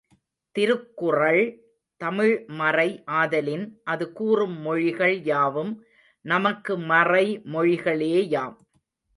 திருக்குறள் 0.55 1.43
தமிழ் 2.01 2.33
மறை 2.51 2.87
ஆதலின், 3.19 3.65
அது 3.83 4.05
கூறும் 4.11 4.57
மொழிகள் 4.59 5.15
யாவும் 5.23 5.73
நமக்கு 6.25 6.73
மறை 6.91 7.25
மொழிகளேயாம். 7.53 8.57